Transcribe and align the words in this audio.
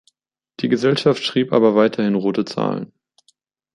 Die 0.61 0.67
Gesellschaft 0.67 1.23
schrieb 1.23 1.53
aber 1.53 1.75
weiterhin 1.75 2.15
rote 2.15 2.43
Zahlen. 2.43 2.91